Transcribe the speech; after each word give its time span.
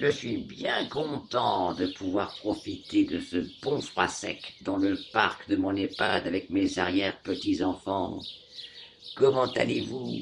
Je 0.00 0.12
suis 0.12 0.36
bien 0.36 0.86
content 0.86 1.74
de 1.74 1.86
pouvoir 1.86 2.32
profiter 2.36 3.04
de 3.04 3.18
ce 3.18 3.38
bon 3.60 3.80
froid 3.80 4.06
sec 4.06 4.54
dans 4.60 4.76
le 4.76 4.96
parc 5.12 5.48
de 5.48 5.56
mon 5.56 5.74
EHPAD 5.74 6.24
avec 6.24 6.50
mes 6.50 6.78
arrière-petits-enfants. 6.78 8.20
Comment 9.16 9.50
allez-vous? 9.54 10.20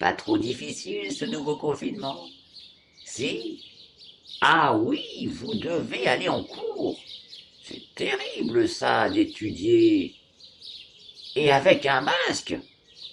Pas 0.00 0.12
trop 0.12 0.38
difficile 0.38 1.12
ce 1.12 1.24
nouveau 1.24 1.56
confinement? 1.56 2.26
Si? 3.04 3.62
Ah 4.40 4.76
oui, 4.76 5.26
vous 5.26 5.54
devez 5.54 6.08
aller 6.08 6.28
en 6.28 6.42
cours. 6.42 6.98
C'est 7.62 7.94
terrible 7.94 8.68
ça 8.68 9.08
d'étudier. 9.08 10.16
Et 11.36 11.52
avec 11.52 11.86
un 11.86 12.00
masque, 12.00 12.56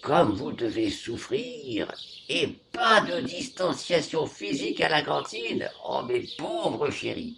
comme 0.03 0.33
vous 0.33 0.51
devez 0.51 0.89
souffrir 0.89 1.87
et 2.27 2.49
pas 2.73 2.99
de 3.01 3.21
distanciation 3.21 4.25
physique 4.25 4.81
à 4.81 4.89
la 4.89 5.01
cantine. 5.01 5.69
Oh, 5.87 6.01
mes 6.03 6.27
pauvres 6.37 6.91
chéris. 6.91 7.37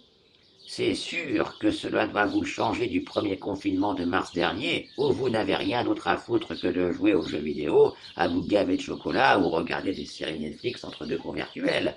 C'est 0.66 0.96
sûr 0.96 1.58
que 1.60 1.70
cela 1.70 2.08
doit 2.08 2.26
vous 2.26 2.44
changer 2.44 2.88
du 2.88 3.04
premier 3.04 3.38
confinement 3.38 3.94
de 3.94 4.04
mars 4.04 4.32
dernier, 4.32 4.88
où 4.98 5.12
vous 5.12 5.28
n'avez 5.28 5.54
rien 5.54 5.84
d'autre 5.84 6.08
à 6.08 6.16
foutre 6.16 6.60
que 6.60 6.66
de 6.66 6.90
jouer 6.90 7.14
aux 7.14 7.22
jeux 7.22 7.38
vidéo, 7.38 7.94
à 8.16 8.26
vous 8.26 8.42
gaver 8.42 8.76
de 8.76 8.82
chocolat 8.82 9.38
ou 9.38 9.48
regarder 9.48 9.94
des 9.94 10.06
séries 10.06 10.40
Netflix 10.40 10.82
entre 10.82 11.06
deux 11.06 11.18
cours 11.18 11.34
virtuels. 11.34 11.94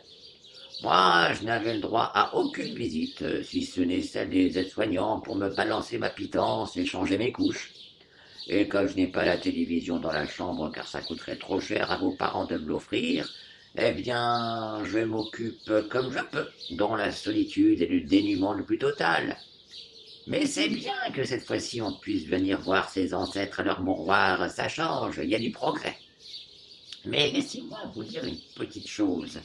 Moi, 0.84 1.34
je 1.34 1.46
n'avais 1.46 1.74
le 1.74 1.82
droit 1.82 2.12
à 2.14 2.36
aucune 2.36 2.76
visite, 2.76 3.44
si 3.44 3.64
ce 3.64 3.82
n'est 3.82 4.04
celle 4.04 4.30
des 4.30 4.60
aides-soignants 4.60 5.20
pour 5.20 5.36
me 5.36 5.50
balancer 5.50 5.98
ma 5.98 6.12
pitance 6.12 6.78
et 6.78 6.86
changer 6.86 7.18
mes 7.18 7.32
couches. 7.32 7.74
Et 8.52 8.68
comme 8.68 8.88
je 8.88 8.96
n'ai 8.96 9.06
pas 9.06 9.26
la 9.26 9.38
télévision 9.38 10.00
dans 10.00 10.12
la 10.12 10.28
chambre 10.28 10.72
car 10.74 10.88
ça 10.88 11.02
coûterait 11.02 11.38
trop 11.38 11.60
cher 11.60 11.92
à 11.92 11.98
vos 11.98 12.12
parents 12.12 12.46
de 12.46 12.58
me 12.58 12.68
l'offrir, 12.68 13.32
eh 13.78 13.92
bien, 13.92 14.84
je 14.86 14.98
m'occupe 15.00 15.72
comme 15.90 16.12
je 16.12 16.20
peux, 16.32 16.48
dans 16.72 16.96
la 16.96 17.12
solitude 17.12 17.84
et 17.84 17.86
le 17.86 18.02
dénuement 18.02 18.54
le 18.54 18.66
plus 18.66 18.80
total. 18.80 19.38
Mais 20.26 20.48
c'est 20.48 20.68
bien 20.68 21.12
que 21.14 21.24
cette 21.24 21.46
fois-ci 21.46 21.80
on 21.80 21.94
puisse 21.94 22.26
venir 22.26 22.60
voir 22.60 22.90
ses 22.90 23.14
ancêtres 23.14 23.60
à 23.60 23.64
leur 23.64 23.82
mouroir, 23.82 24.50
ça 24.50 24.68
change, 24.68 25.20
il 25.22 25.30
y 25.30 25.36
a 25.36 25.40
du 25.40 25.52
progrès. 25.52 25.96
Mais 27.06 27.30
laissez-moi 27.30 27.80
vous 27.94 28.04
dire 28.04 28.26
une 28.26 28.40
petite 28.56 28.88
chose. 28.88 29.40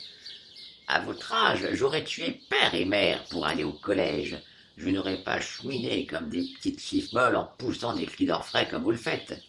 À 0.86 1.00
votre 1.00 1.30
âge, 1.32 1.68
j'aurais 1.72 2.04
tué 2.04 2.40
père 2.48 2.74
et 2.74 2.86
mère 2.86 3.22
pour 3.24 3.46
aller 3.46 3.64
au 3.64 3.72
collège 3.72 4.38
je 4.76 4.90
n'aurais 4.90 5.22
pas 5.22 5.40
chouiné 5.40 6.06
comme 6.06 6.28
des 6.28 6.44
petites 6.56 6.80
chiffres 6.80 7.14
molles 7.14 7.36
en 7.36 7.48
poussant 7.58 7.94
des 7.94 8.06
cris 8.06 8.26
d'orfraie 8.26 8.68
comme 8.68 8.82
vous 8.82 8.90
le 8.90 8.96
faites. 8.96 9.40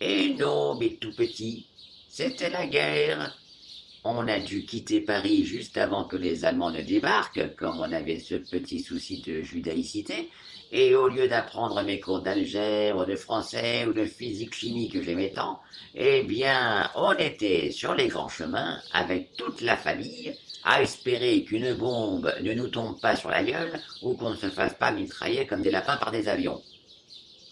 Et 0.00 0.34
non, 0.34 0.76
mes 0.76 0.96
tout 0.96 1.14
petits, 1.14 1.66
c'était 2.08 2.50
la 2.50 2.66
guerre. 2.66 3.38
On 4.04 4.28
a 4.28 4.38
dû 4.38 4.64
quitter 4.64 5.00
Paris 5.00 5.44
juste 5.44 5.76
avant 5.76 6.04
que 6.04 6.16
les 6.16 6.44
Allemands 6.44 6.70
ne 6.70 6.80
débarquent, 6.80 7.54
comme 7.56 7.80
on 7.80 7.92
avait 7.92 8.20
ce 8.20 8.36
petit 8.36 8.80
souci 8.80 9.20
de 9.20 9.42
judaïcité, 9.42 10.30
et 10.72 10.94
au 10.94 11.08
lieu 11.08 11.28
d'apprendre 11.28 11.82
mes 11.82 12.00
cours 12.00 12.20
d'algèbre, 12.20 13.06
de 13.06 13.16
français 13.16 13.86
ou 13.86 13.92
de 13.92 14.04
physique 14.04 14.54
chimie 14.54 14.88
que 14.88 15.02
j'aimais 15.02 15.32
tant, 15.34 15.60
eh 15.94 16.22
bien, 16.22 16.90
on 16.94 17.12
était 17.12 17.70
sur 17.70 17.94
les 17.94 18.08
grands 18.08 18.28
chemins 18.28 18.80
avec 18.92 19.36
toute 19.36 19.60
la 19.60 19.76
famille 19.76 20.34
à 20.64 20.82
espérer 20.82 21.44
qu'une 21.44 21.74
bombe 21.74 22.34
ne 22.42 22.52
nous 22.52 22.68
tombe 22.68 23.00
pas 23.00 23.14
sur 23.16 23.30
la 23.30 23.44
gueule 23.44 23.80
ou 24.02 24.14
qu'on 24.14 24.30
ne 24.30 24.36
se 24.36 24.50
fasse 24.50 24.74
pas 24.74 24.90
mitrailler 24.90 25.46
comme 25.46 25.62
des 25.62 25.70
lapins 25.70 25.96
par 25.96 26.10
des 26.10 26.28
avions. 26.28 26.60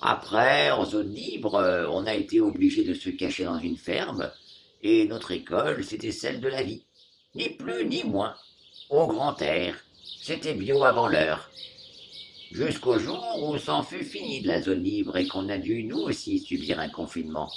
Après, 0.01 0.71
en 0.71 0.85
zone 0.85 1.15
libre, 1.15 1.87
on 1.91 2.07
a 2.07 2.15
été 2.15 2.41
obligé 2.41 2.85
de 2.85 2.93
se 2.93 3.09
cacher 3.11 3.45
dans 3.45 3.59
une 3.59 3.79
ferme, 3.79 4.31
et 4.83 5.07
notre 5.07 5.31
école, 5.31 5.83
c'était 5.83 6.13
celle 6.13 6.41
de 6.41 6.49
la 6.49 6.63
vie. 6.63 6.83
Ni 7.35 7.49
plus 7.49 7.87
ni 7.87 8.05
moins. 8.05 8.35
Au 8.91 9.07
grand 9.07 9.41
air. 9.41 9.83
C'était 10.21 10.53
bio 10.53 10.85
avant 10.85 11.09
l'heure. 11.09 11.51
Jusqu'au 12.55 13.01
jour 13.01 13.43
où 13.43 13.59
s'en 13.59 13.83
fut 13.83 14.05
fini 14.05 14.41
de 14.41 14.47
la 14.47 14.63
zone 14.63 14.85
libre 14.85 15.17
et 15.17 15.27
qu'on 15.27 15.49
a 15.49 15.59
dû 15.59 15.83
nous 15.83 15.99
aussi 15.99 16.39
subir 16.39 16.79
un 16.79 16.89
confinement. 16.89 17.51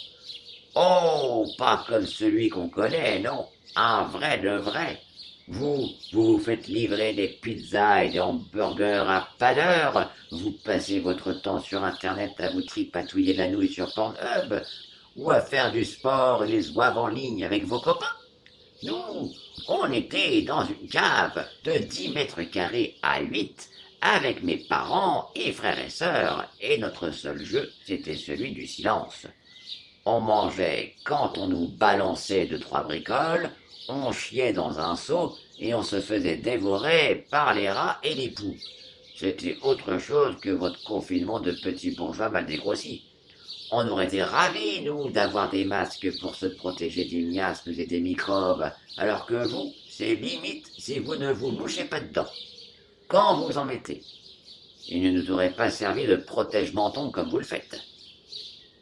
Oh, 0.73 1.45
pas 1.55 1.85
comme 1.87 2.07
celui 2.07 2.49
qu'on 2.49 2.67
connaît, 2.67 3.19
non. 3.19 3.45
Un 3.75 4.05
vrai 4.05 4.39
de 4.39 4.49
vrai. 4.49 4.99
Vous, 5.47 5.87
vous 6.13 6.33
vous 6.33 6.39
faites 6.39 6.67
livrer 6.67 7.13
des 7.13 7.27
pizzas 7.27 8.05
et 8.05 8.09
des 8.09 8.19
hamburgers 8.19 9.05
à 9.07 9.29
pas. 9.37 10.11
Vous 10.31 10.53
passez 10.65 10.99
votre 10.99 11.31
temps 11.31 11.61
sur 11.61 11.83
Internet 11.83 12.31
à 12.39 12.49
vous 12.49 12.63
tripatouiller 12.63 13.35
la 13.35 13.49
nouille 13.49 13.71
sur 13.71 13.93
Pornhub 13.93 14.63
ou 15.15 15.29
à 15.29 15.41
faire 15.41 15.71
du 15.71 15.85
sport 15.85 16.43
et 16.43 16.47
les 16.47 16.71
oives 16.71 16.97
en 16.97 17.07
ligne 17.07 17.45
avec 17.45 17.65
vos 17.65 17.79
copains. 17.79 18.05
Nous, 18.81 19.31
on 19.67 19.91
était 19.91 20.41
dans 20.41 20.65
une 20.65 20.89
cave 20.89 21.47
de 21.65 21.77
10 21.77 22.13
mètres 22.13 22.41
carrés 22.41 22.95
à 23.03 23.21
8 23.21 23.69
avec 24.01 24.43
mes 24.43 24.57
parents 24.57 25.29
et 25.35 25.51
frères 25.51 25.79
et 25.79 25.89
sœurs 25.89 26.49
et 26.61 26.77
notre 26.77 27.11
seul 27.11 27.43
jeu, 27.43 27.71
c'était 27.85 28.15
celui 28.15 28.51
du 28.51 28.67
silence. 28.67 29.25
On 30.05 30.21
mangeait 30.21 30.95
quand 31.03 31.37
on 31.37 31.47
nous 31.47 31.67
balançait 31.67 32.45
de 32.45 32.57
trois 32.57 32.83
bricoles, 32.83 33.49
on 33.89 34.11
chiait 34.11 34.53
dans 34.53 34.79
un 34.79 34.95
seau 34.95 35.35
et 35.59 35.73
on 35.73 35.83
se 35.83 35.99
faisait 35.99 36.37
dévorer 36.37 37.25
par 37.29 37.53
les 37.53 37.69
rats 37.69 37.99
et 38.03 38.13
les 38.15 38.29
poux. 38.29 38.55
C'était 39.15 39.57
autre 39.63 39.97
chose 39.97 40.37
que 40.41 40.51
votre 40.51 40.83
confinement 40.83 41.39
de 41.39 41.51
petits 41.51 41.91
bourgeois 41.91 42.29
mal 42.29 42.45
dégrossis. 42.45 43.03
On 43.71 43.87
aurait 43.89 44.05
été 44.05 44.23
ravis, 44.23 44.81
nous, 44.83 45.09
d'avoir 45.09 45.49
des 45.49 45.65
masques 45.65 46.17
pour 46.21 46.35
se 46.35 46.45
protéger 46.45 47.05
des 47.05 47.23
miasmes 47.23 47.73
et 47.77 47.85
des 47.85 47.99
microbes, 47.99 48.71
alors 48.95 49.25
que 49.25 49.45
vous, 49.47 49.73
c'est 49.89 50.15
limite 50.15 50.71
si 50.77 50.99
vous 50.99 51.15
ne 51.15 51.33
vous 51.33 51.51
mouchez 51.51 51.83
pas 51.83 51.99
dedans. 51.99 52.27
Quand 53.07 53.39
vous 53.39 53.57
en 53.57 53.63
mettez, 53.63 54.03
il 54.89 55.01
ne 55.01 55.11
nous 55.11 55.31
aurait 55.31 55.53
pas 55.53 55.69
servi 55.69 56.05
de 56.05 56.17
protège-menton 56.17 57.09
comme 57.09 57.29
vous 57.29 57.37
le 57.37 57.45
faites. 57.45 57.79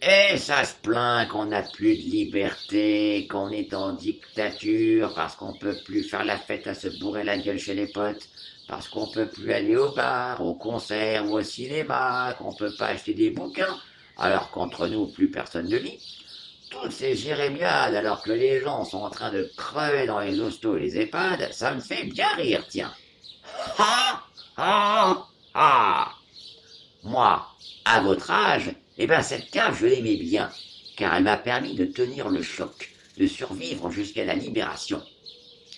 Et 0.01 0.37
ça 0.37 0.65
se 0.65 0.73
plaint 0.81 1.29
qu'on 1.29 1.45
n'a 1.45 1.61
plus 1.61 1.95
de 1.95 2.09
liberté, 2.09 3.27
qu'on 3.29 3.51
est 3.51 3.75
en 3.75 3.93
dictature, 3.93 5.13
parce 5.13 5.35
qu'on 5.35 5.53
peut 5.53 5.77
plus 5.85 6.03
faire 6.03 6.25
la 6.25 6.39
fête 6.39 6.65
à 6.65 6.73
se 6.73 6.87
bourrer 6.99 7.23
la 7.23 7.37
gueule 7.37 7.59
chez 7.59 7.75
les 7.75 7.85
potes, 7.85 8.27
parce 8.67 8.87
qu'on 8.87 9.05
peut 9.05 9.27
plus 9.27 9.53
aller 9.53 9.75
au 9.75 9.91
bar, 9.91 10.43
au 10.43 10.55
concert 10.55 11.25
ou 11.27 11.37
au 11.37 11.43
cinéma, 11.43 12.33
qu'on 12.39 12.53
peut 12.55 12.73
pas 12.79 12.87
acheter 12.87 13.13
des 13.13 13.29
bouquins, 13.29 13.79
alors 14.17 14.49
qu'entre 14.49 14.87
nous 14.87 15.05
plus 15.05 15.29
personne 15.29 15.69
ne 15.69 15.77
lit. 15.77 15.99
Toutes 16.71 16.91
ces 16.91 17.15
jérémiades 17.15 17.93
alors 17.93 18.23
que 18.23 18.31
les 18.31 18.59
gens 18.59 18.85
sont 18.85 19.03
en 19.03 19.11
train 19.11 19.31
de 19.31 19.51
crever 19.55 20.07
dans 20.07 20.19
les 20.19 20.39
hostos 20.39 20.77
et 20.77 20.81
les 20.81 20.97
EHPAD, 21.01 21.53
ça 21.53 21.75
me 21.75 21.79
fait 21.79 22.05
bien 22.05 22.33
rire, 22.35 22.65
tiens. 22.67 22.91
Ah 23.77 25.27
Ah 25.53 26.13
Moi, 27.03 27.47
à 27.85 28.01
votre 28.01 28.31
âge, 28.31 28.71
eh 28.97 29.07
bien, 29.07 29.21
cette 29.21 29.49
cave, 29.51 29.77
je 29.79 29.85
l'aimais 29.87 30.17
bien, 30.17 30.51
car 30.97 31.15
elle 31.15 31.23
m'a 31.23 31.37
permis 31.37 31.73
de 31.75 31.85
tenir 31.85 32.29
le 32.29 32.41
choc, 32.41 32.91
de 33.17 33.27
survivre 33.27 33.91
jusqu'à 33.91 34.25
la 34.25 34.35
libération. 34.35 35.01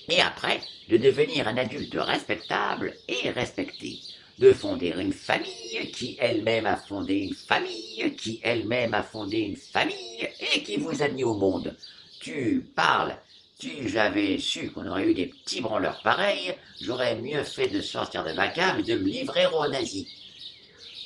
Et 0.10 0.22
après, 0.22 0.62
de 0.90 0.98
devenir 0.98 1.48
un 1.48 1.58
adulte 1.58 1.96
respectable 1.96 2.96
et 3.08 3.30
respecté, 3.32 4.00
de 4.40 4.54
fonder 4.54 4.94
une 4.98 5.14
famille 5.14 5.92
qui 5.94 6.18
elle-même 6.20 6.66
a 6.66 6.78
fondé 6.78 7.16
une 7.16 7.36
famille, 7.36 8.16
qui 8.18 8.40
elle-même 8.44 8.94
a 8.94 9.04
fondé 9.04 9.40
une 9.40 9.58
famille 9.58 10.30
et 10.54 10.64
qui 10.64 10.78
vous 10.78 11.02
a 11.02 11.10
mis 11.10 11.24
au 11.24 11.36
monde. 11.36 11.76
Tu 12.20 12.72
parles. 12.76 13.18
Si 13.60 13.90
j'avais 13.90 14.38
su 14.38 14.70
qu'on 14.70 14.86
aurait 14.86 15.10
eu 15.10 15.16
des 15.16 15.26
petits 15.26 15.62
branleurs 15.62 16.00
pareils, 16.04 16.54
j'aurais 16.80 17.16
mieux 17.16 17.44
fait 17.44 17.70
de 17.70 17.82
sortir 17.82 18.24
de 18.24 18.32
ma 18.34 18.50
cave 18.50 18.82
et 18.82 18.84
de 18.84 18.94
me 18.94 19.10
livrer 19.10 19.48
aux 19.48 19.68
nazis. 19.68 20.06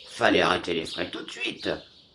Fallait 0.10 0.42
arrêter 0.42 0.74
les 0.74 0.86
frais 0.86 1.10
tout 1.10 1.24
de 1.24 1.32
suite. 1.32 1.70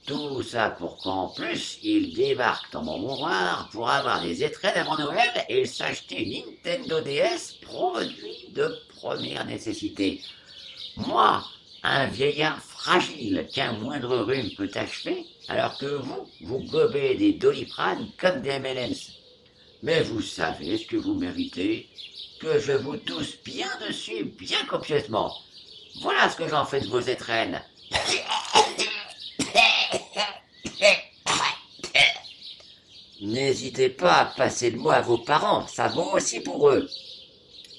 Tout 0.07 0.43
ça 0.43 0.69
pour 0.69 0.99
qu'en 0.99 1.29
plus, 1.29 1.79
il 1.83 2.13
débarque 2.13 2.71
dans 2.71 2.83
mon 2.83 2.99
mouroir 2.99 3.71
pour 3.73 3.89
avoir 3.89 4.21
des 4.21 4.45
étrennes 4.45 4.77
avant 4.77 4.99
Noël 4.99 5.47
et 5.49 5.65
s'acheter 5.65 6.23
une 6.23 6.45
Nintendo 6.45 7.01
DS 7.01 7.55
produit 7.63 8.51
de 8.51 8.79
première 9.01 9.47
nécessité. 9.47 10.21
Moi, 10.99 11.43
un 11.83 12.09
vieillard 12.09 12.61
fragile 12.61 13.49
qu'un 13.55 13.73
moindre 13.73 14.19
rhume 14.19 14.51
peut 14.55 14.71
achever, 14.75 15.25
alors 15.49 15.79
que 15.79 15.87
vous, 15.87 16.29
vous 16.43 16.59
gobez 16.65 17.15
des 17.15 17.33
doliprane 17.33 18.11
comme 18.19 18.43
des 18.43 18.51
M&M's. 18.51 19.17
Mais 19.87 20.03
vous 20.03 20.21
savez 20.21 20.79
ce 20.79 20.85
que 20.85 20.97
vous 20.97 21.15
méritez, 21.15 21.89
que 22.41 22.59
je 22.59 22.73
vous 22.73 22.97
tousse 22.97 23.41
bien 23.45 23.69
dessus, 23.87 24.25
bien 24.25 24.65
copieusement. 24.65 25.33
Voilà 26.03 26.29
ce 26.29 26.37
que 26.37 26.49
j'en 26.49 26.65
fais 26.65 26.81
de 26.81 26.89
vos 26.89 26.99
étrennes. 26.99 27.63
N'hésitez 33.21 33.89
pas 33.91 34.23
à 34.23 34.25
passer 34.25 34.73
le 34.73 34.79
mot 34.79 34.91
à 34.91 35.03
vos 35.03 35.19
parents, 35.19 35.69
ça 35.69 35.87
vaut 35.87 36.15
aussi 36.15 36.41
pour 36.41 36.69
eux. 36.69 36.91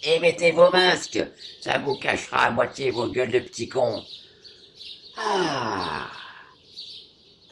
Et 0.03 0.19
mettez 0.19 0.53
vos 0.53 0.71
masques, 0.71 1.21
ça 1.59 1.77
vous 1.77 1.95
cachera 1.95 2.45
à 2.45 2.51
moitié 2.51 2.89
vos 2.89 3.09
gueules 3.09 3.33
de 3.33 3.39
petits 3.39 3.67
cons. 3.67 4.05
Ah. 5.17 6.09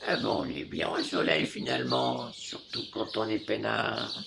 ah 0.07 0.15
bon, 0.15 0.43
on 0.43 0.49
est 0.49 0.63
bien 0.63 0.89
au 0.91 1.03
soleil 1.03 1.45
finalement, 1.45 2.31
surtout 2.31 2.83
quand 2.93 3.17
on 3.17 3.27
est 3.27 3.39
peinard. 3.39 4.23